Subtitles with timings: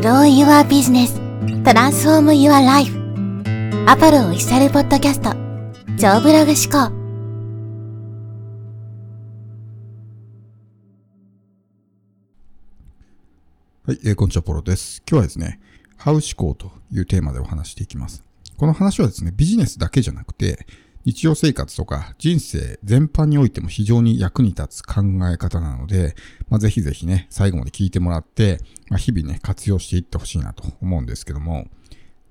[0.00, 1.12] Grow Your Business
[1.64, 2.96] Transform Your Life
[3.88, 5.32] アポロオフィシャルポッドキャスト
[5.98, 6.94] 超ブログ思考
[13.88, 15.02] はい、えー、こんにちは、ポロです。
[15.04, 15.58] 今日はですね、
[15.96, 18.22] ハウ思考というテーマでお話していきます。
[18.56, 20.64] この話はですね、ビジネスだけじゃなくて、
[21.08, 25.00] 日常生活とか人生全般においても非常に役に立つ考
[25.32, 26.14] え方なので、
[26.50, 28.58] まあ、ぜひぜひね、最後まで聞いてもらって、
[28.90, 31.66] まあ、日々ね、活用していってほしいなと思うんですけども、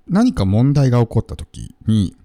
[0.08, 2.16] 何か問題が起こった時に、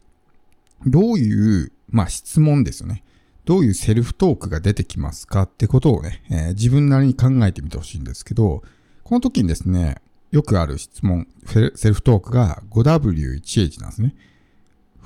[0.85, 3.03] どういう、まあ、質問ですよね。
[3.47, 8.63] どういうセルフトークが出てきますかってことをね、えー、自分なりに考えてみてほしいんですけど、
[9.05, 14.15] この時にですね、よくある質問、セルフトークが 5W1H なんですね。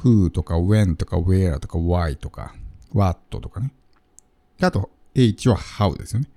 [0.03, 2.55] Who とか when とか where とか why とか
[2.93, 3.73] what とかね。
[4.61, 6.29] あと H は how ですよね。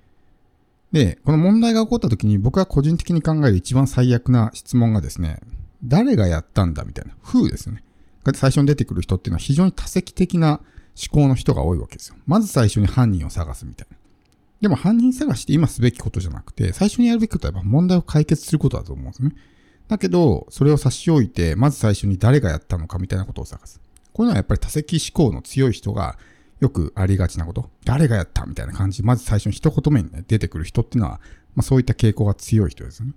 [0.92, 5.40] で、この問題が起こった時に僕が個人的に考える一番最悪な質問がですね、
[5.84, 7.84] 誰がやったんだみたいな、who ですよね。
[8.34, 10.60] 最初に出てくる人っていうのは非常に多席的な
[11.00, 12.16] 思考の人が多いわけですよ。
[12.26, 13.96] まず最初に犯人を探すみたいな。
[14.60, 19.32] でも犯人探しって今すべきことじゃなくて、最初にやるべきことはやっぱ問題を解決することだと思うんですね。
[19.90, 23.80] だけど、それを差し置いて、まず最初に誰がやったのかみたいなことを探す。
[24.12, 26.16] こういうのはやっぱり多席思考の強い人が
[26.60, 27.70] よくありがちなこと。
[27.84, 29.02] 誰がやったみたいな感じ。
[29.02, 31.20] まず最初に一言目にね、出てくる人っていうのは、
[31.56, 33.14] まあそういった傾向が強い人ですね。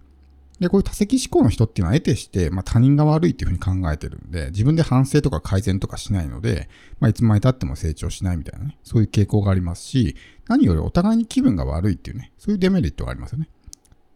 [0.59, 10.16] で、こういう多席思考の人っていうのは得てして、まあ他人が悪いっていうふうに考えてるんで、自分で反省とか改善とかしないので、まあいつまで経っても成長しないみたいなね、そういう傾向がありますし、
[10.47, 13.49] 何よりお互いに気分が悪いっていうね、そういうデメリットがありますよね。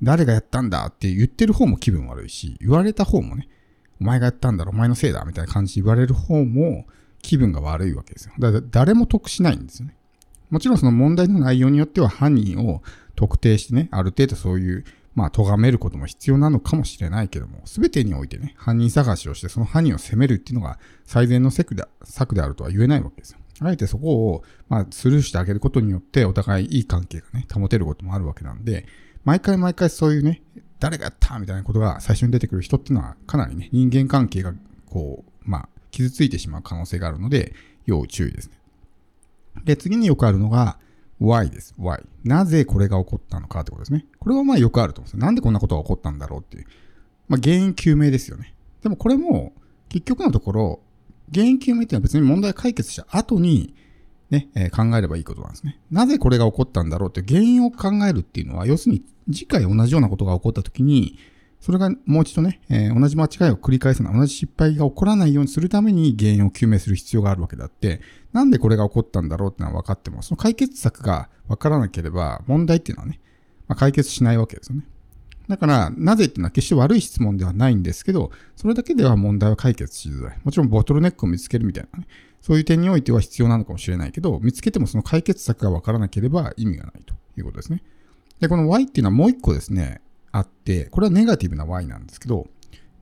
[0.01, 3.47] 誰がやったんだって言ってる方も気分悪いし、言われた方もね、
[3.99, 6.85] お前がやったんだろ、お前のせいだ、みたいな感じで言われる方も
[7.21, 8.33] 気分が悪いわけですよ。
[8.39, 9.95] だから誰も得しないんですよね。
[10.49, 12.81] もちろんその問題の内容によっては犯人を
[13.15, 23.39] 特定してね、ある程度そういう、まあ、咎めることも必要なのかもしれないけども、すべてにおいてね、犯人探しをしてその犯人を責めるっていうのが最善の策で策であるとは言えないわけですよ。
[23.59, 28.85] あえてそこを、まあ、スルーしてあげることによってお互いいい関係がね、保てることもあるわけなんで、
[29.23, 30.41] 毎回毎回そういうね、
[30.79, 34.53] 誰がやったみたいなことが最初に出てくる人っていうのは、かなりね、人間関係が、
[34.85, 37.53] こう、まあ、傷ついてしまう可能性があるので、
[37.85, 38.57] 要注意ですね。
[39.63, 40.77] で、次によくあるのが、
[41.19, 41.73] why です。
[41.79, 42.03] why。
[42.23, 44.05] なぜこれが起こったのかってことですね。
[44.19, 45.25] これはまあよくあると思うんですよ。
[45.25, 46.65] なんでこんなことが起こったんだろうっていう。
[47.27, 48.53] まあ原因究明ですよね。
[48.83, 49.53] でもこれも、
[49.89, 50.79] 結局のところ、
[51.33, 53.73] 原因究明っていうのは別に問題解決した後に、
[54.29, 55.79] ね、えー、考えればいいことなんですね。
[55.91, 61.17] なぜこれが起こったんだろうって原因を考えるっていうのは、要するに次回同じようなことが起こった時に、
[61.59, 68.01] それがもう一度ね、えー、同じ間違いを繰り返すな、同じ失敗が起こらないようにするために原因を究明する必要があるわけであって、
[68.33, 73.19] なんでこれが起こったんだろうってのは分かっても、その解決策が分からなければ、問題っていうのはね、
[73.67, 74.83] まあ、解決しないわけですよね。
[75.47, 80.39] だから、なぜっていうのは決して悪い質問ではないんですけど、それだけでは問題は解決しづらい。
[80.43, 82.07] もちろんボトルネックを見つけるみたいなね、
[82.47, 87.83] そういう点においては必要なのかもしれないけど、見つけてもその解決策がわからなければ意味がないということですね。
[88.39, 89.99] で、この Y っていうのはもう一個ですね、
[90.31, 92.47] あって、これはネガティブな Y なんですけど、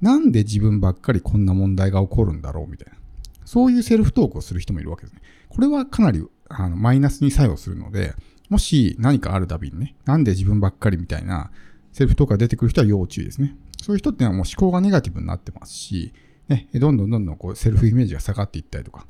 [0.01, 2.97] なんで自分ばっかりこんな問題が起こるんだろうみたいな。
[3.45, 5.22] そういうセルフトークをする人もいるわけですね。
[5.50, 8.16] これはかなりあのマイナスに作用するので、
[8.50, 11.51] もし何かあるたびにね、なんで自分ばっかりみたいな
[11.94, 13.56] セルフトークが出てくる人は要注意ですね。
[13.79, 16.16] そういう人っていうのはもう思考がネガティブになってますし、
[16.47, 19.06] ね、どんどんどんどんこうセルフイメージが下がっていったりとか、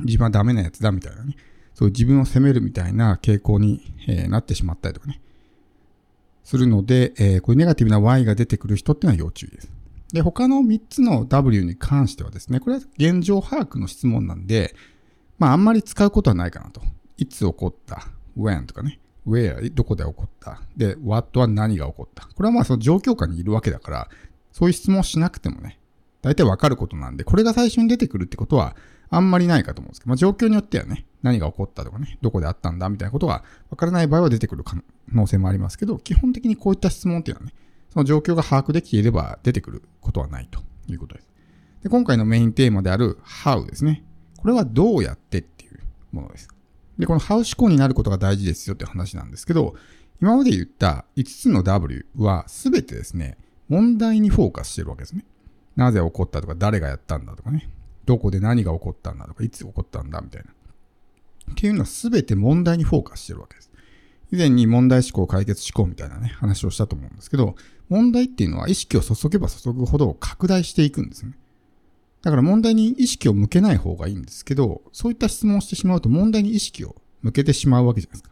[0.00, 1.36] 自分はダメなやつだみたいなね、
[1.74, 5.20] そういう自分を責めるみたいな傾向に、え、なってしまったりとかね、
[6.44, 9.70] するので、え、こういうネガティブな Y が出てくる人っていうのは要注意です。
[10.12, 14.74] で、他の3つの W に関してはですね、これは現状把握の質問なんで、
[15.38, 16.80] まああんまり使うことはないかなと。
[17.18, 18.06] いつ起こった
[18.38, 19.00] ?when とかね。
[19.26, 20.62] where どこで起こった？
[20.76, 22.28] で、what は何が起こった？
[22.34, 24.08] これはまあその状況下にいるわけだから、
[24.52, 25.80] そういう質問しなくてもね、
[26.26, 28.74] 大体わかることなんで、これが最初に出てくるってことは、
[29.10, 34.82] あんまりないかと思うんですけど、まあ、状況によってはね、何が起こったとかね、どこであったんだみたいなことがわからない場合は出てくる可
[35.12, 37.54] 能性もありますけど、基本的にこういった質問っていうのはね、
[37.90, 41.30] その状況が把握できていれば出てくることはないということです。
[41.84, 44.02] で今回のメインテーマである How ですね。
[44.36, 45.78] これはどうやってっていう
[46.10, 46.48] ものです。
[46.98, 49.76] で、この How 思考になることが大事ですよって話なんですけど、
[50.20, 53.38] 今まで言った5つの W は全てですね、
[53.68, 55.24] 問題にフォーカスしてるわけですね。
[55.76, 57.70] なぜ起こったとか、誰がやったんだとかね。
[58.06, 60.50] どこで何が起こったんだとか、いつ起こったんだみたいな。
[61.52, 63.70] っていうのは全て問題にフォーカスしてるわけです。
[64.32, 67.54] 以前に問題思考、解決思考みたいなね、話をしたと思うんですけど、
[67.88, 71.32] 問題っていうのは意識を注げば注ぐほど拡大していくんですね。
[72.22, 78.30] だから問題に意識を向けない方がいいんですけど、そういった質問をしてしまうと問題に意識を向けてしまうわけじゃないですか。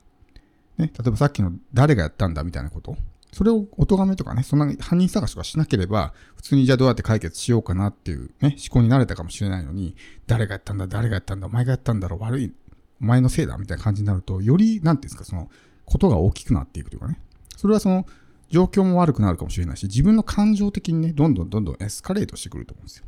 [0.78, 2.96] ね、例えばさっきの誰がやったんだみたいなこと。
[3.34, 9.96] それをお咎めとかね、そんな犯人探しとかしなければ、普通にじゃあどうやって解決しようかなっていうね、思考になれたかもしれないのに、
[10.28, 12.52] 誰がやったんだ、誰がやったんだ、お前がやったんだろう、悪い、
[13.02, 15.50] お前のせいだ、みたいな感じになると、より、なんていうんですか、その、
[15.84, 17.20] ことが大きくなっていくというかね。
[17.56, 18.06] それはその、
[18.50, 23.04] 状況も悪くなるかもしれないし、自分の感情的にね、どんどんどんどんエスカレートしてくると思うんですよ。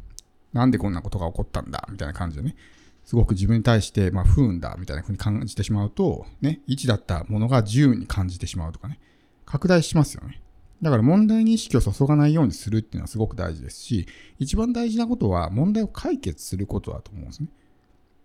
[0.53, 2.57] なんでこんなことが起こったんだ、みたいな感じでね。
[3.05, 8.99] すごく自分に対して、まあ、不運だ、みたいな風に感じてしまうと、ね、1だったものが10に感じてしまうとかね。
[9.47, 10.43] 拡大しますよね。
[10.83, 14.07] だから問題に意識を注がないようにするっていうのはすごく大事ですし、
[14.39, 17.49] 一番大事なことは問題を解決することだと思うんですね。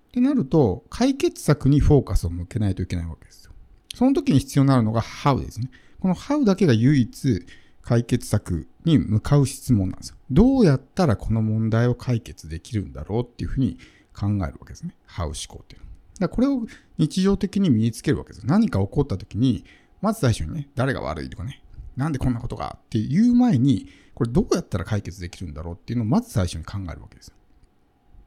[0.09, 3.53] ってなると、解決策にフォーカスを向けないといけないわけですよ。
[3.95, 5.69] その時に必要になるのが How ですね。
[6.01, 7.45] この How だけが唯一
[7.81, 10.17] 解決策に向かう質問なんですよ。
[10.29, 13.77] どうやったらこの問題を解決できるんだろうっていうふうに
[14.13, 14.95] 考えるわけですね。
[15.07, 15.87] How 思考っていうの。
[16.19, 16.67] だからこれを
[16.97, 18.45] 日常的に身につけるわけです。
[18.45, 19.63] 何か起こった時に、
[20.01, 21.63] まず最初にね、誰が悪いとかね、
[21.95, 27.35] なんでこんなことがっていう前に、これどうやったら解決できるんだろうっていうのをまず最初に考えるわけですよ。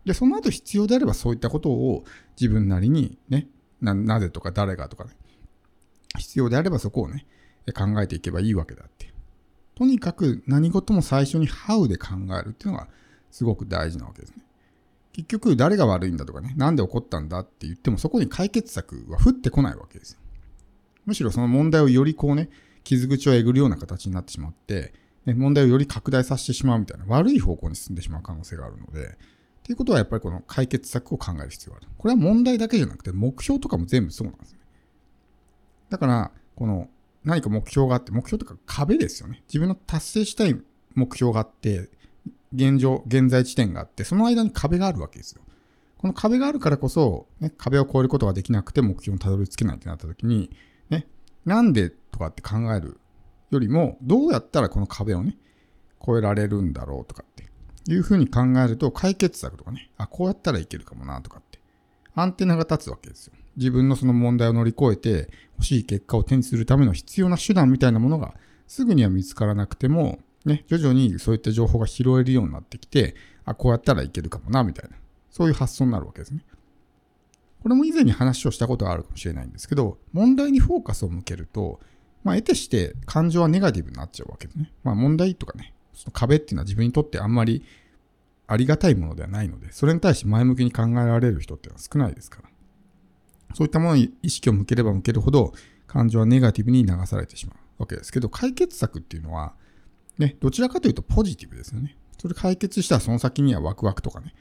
[0.04, 2.04] で、その後必要であればそういったことを
[2.40, 3.48] 自分なりにね、
[3.80, 5.10] な、なぜとか誰がとかね、
[6.18, 7.26] 必要であればそこをね、
[7.74, 9.12] 考えていけばいいわけだって。
[9.74, 12.88] とにかく何事も最初に How で考えるっていうのが
[13.30, 14.44] すごく大事なわけですね。
[15.12, 20.18] 結局誰が悪いんだとかね、なんで起こったんだって言ってもそこに解決策は降ってこないわけですよ。
[21.06, 22.48] むしろその問題をよりこうね、
[22.82, 24.92] 傷口をえぐるような形になってしまって、
[25.26, 29.16] ね、問題をより拡大させてしまうみたいな悪い方向に進んでしまう可能性があるので、
[29.62, 31.88] ということはやっぱりこの解決策を考える必要がある。
[31.96, 34.58] これは問題だけじゃなくて目標とかも全部そうなんですね。
[35.88, 36.88] だから、この
[37.24, 39.42] 何か目標があって、目標とか壁ですよね。
[39.48, 40.60] 自分の達成したい
[40.94, 41.88] 目標があって、
[42.54, 45.40] 現状、現在地点があって、その間に壁があるわけですよ。
[45.96, 50.50] この壁があるからこそ、ね、壁を越えることができなくて目標にたどり着けないってなった時に、
[51.44, 52.98] なんでとかって考える
[53.50, 55.36] よりも、どうやったらこの壁をね、
[56.02, 57.44] 越えられるんだろうとかって
[57.92, 61.58] いうふうに考えると、解決策とかね、あ、こうやったらいけるかもなとかって、
[62.14, 63.34] アンテナが立つわけですよ。
[63.56, 68.34] 自分のその問題を乗り越えて、欲しい結果を手にするための必要な手段みたいなものが、
[68.66, 73.14] すぐには見つからなくても、ね、徐々にそういった情報が拾えるようになってきて、
[73.44, 74.96] あ、こうやったらいけるかもな、みたいな。
[75.30, 76.44] そういう発想になるわけですね。
[77.64, 81.80] これも以前に話をしたことがあるかもしれないんですけど、問題にフォーカスを向けると、
[82.22, 84.70] まあ、得てして感情はネガティブになっちゃうわけですね。
[84.82, 87.64] まあ、問題とかね、その壁っていうのは自分にとってあんまり
[88.46, 92.50] ありがたいものではないので、それに対して前向きに考えられる人っていうのは少ないですから。
[93.54, 95.54] そういったものに意識を向ければ向けるほど、
[95.86, 99.54] 感情はネガティブに流されてしまうわけですけど、解決策っていうのは、
[100.18, 101.96] ね、どちらかというとポジティブですよね。
[102.18, 104.34] それ解決したらその先にはワクワクとかね、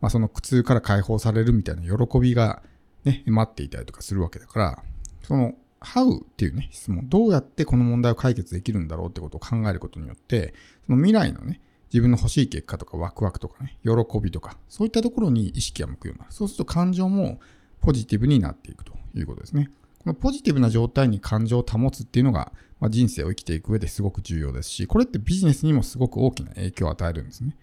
[0.00, 2.62] まあ、その苦痛から解放されるみたいな喜びが
[3.04, 4.82] ね、待っていたりとかするわけだから、
[5.22, 10.54] その How っていうね、質問、どうやってこの問題を解決できるんだろうってことを考えることによって、
[10.86, 11.60] その未来のね、
[11.92, 16.26] 自分の欲しい結果とかワクワクとかね、喜びとか、そういったところに意識が向くような。
[16.30, 17.40] そうすると感情も
[17.80, 19.70] ポジティブになっていくということですね。
[19.98, 27.56] このポジティブな状態に感情を保つっていうのが、まあ、人生を生きていく上ですごく重要ですし、これってビジネスにもすごく大きな影響を与えるんですね。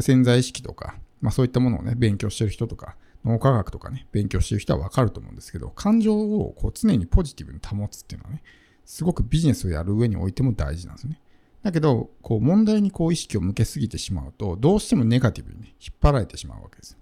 [0.00, 8.42] 潜在意識とか、まあそういったものをね、勉強してる人とか、脳科学とかね、勉強してる人はわかると思うんですけど、感情をこう常にポジティブに保つっていうのはね、
[8.84, 11.20] すごくビジネスをやる上においても大事なんですね。
[11.62, 16.92] だけど、こう問題にこう意識を向けすぎてしまうと、どうしてもネガティブにね、引っ張られてしまうわけです。
[16.92, 17.00] だか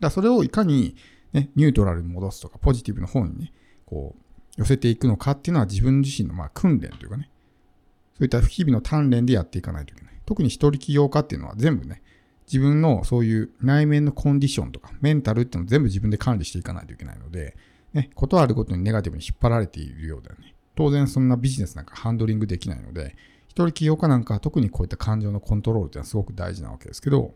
[0.00, 0.96] らそれをいかに
[1.32, 3.52] ね、ニュートラルに戻すとか、ポジティブの方にね、
[3.86, 4.22] こう、
[4.56, 7.30] 寄せていくのかっていうのは自分自身のまあ訓練というかね、
[8.14, 10.14] そういった日々の鍛錬でやっていかないといけない。
[10.26, 12.02] 特に一人起業家っていうのは全部ね、
[12.50, 17.56] 自分のそういう内面のコンディションとか、メンタルっていうのを全部自分で管理していかないといけないので、
[17.92, 20.54] ね、ことあるごとにネガティブに引っ張られているようだよね。
[20.74, 23.14] 当然そんなビジネスなんかハンドリングできないので、
[23.46, 27.34] 一人起業家なんかは特にこういった感情のコントロールっていうのはすごく大事なわけですけど、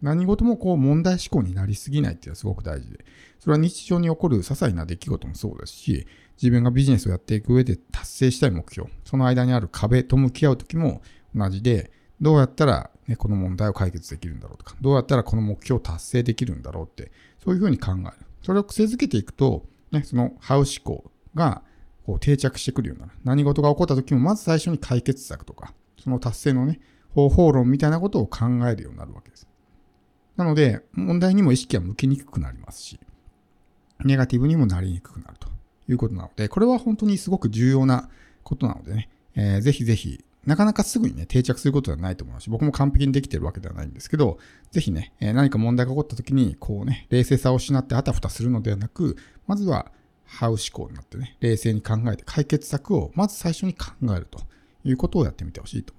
[0.00, 3.04] 何事もこう問題思考になりすぎないっていうのはすごく大事で、
[3.38, 11.02] それは日常に起こる些細な出来事もそうですし、自分がビジネスをやっていく上で達成したい目標、その間にある壁と向き合うときも
[11.34, 11.92] 同じで、
[12.22, 17.10] どうやったらね、この問題を解決できるんだろうとか、どうやったらこの目標を達成できるんだろうって、
[17.44, 18.26] そういうふうに考える。
[18.42, 21.62] それを癖づけていくと、ね、そのハウ思考が
[22.06, 23.08] こう定着してくるような。
[23.24, 29.48] 何事が起こった時も、まず最初に解決策とか、その達成のね、方法論みたいなことを考えるようになるわけです。
[30.36, 33.00] なので、問題にも意識は向きにくくなりますし、
[34.04, 35.48] ネガティブにもなりにくくなると
[35.88, 38.08] いうことなので、これは本当にすごく重要な
[38.44, 44.38] ことなのでね、えー、ぜひぜひなかなかすぐにね、定着することはないと思うし、僕も完璧にできてるわけではないんですけど、
[44.70, 49.92] ぜひね、え何か問題が起こった時に、こうね、冷静さを失ってあたふたするのではなく、まずは、
[50.24, 54.40] ハウ思考になってね、冷静に考えて解決策をまず最初に考えると
[54.82, 55.92] いうことをやってみてほしいと